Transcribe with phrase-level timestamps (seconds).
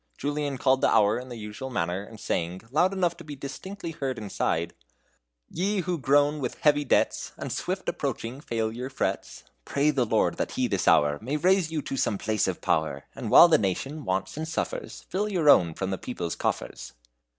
[0.17, 3.91] Julian called the hour in the usual manner, and sang, loud enough to be distinctly
[3.91, 4.73] heard inside:
[5.47, 10.53] "Ye who groan with heavy debts, And swift approaching failure frets, Pray the Lord that
[10.53, 14.03] He this hour May raise you to some place of power; And while the nation
[14.03, 16.93] wants and suffers, Fill your own from the people's coffers."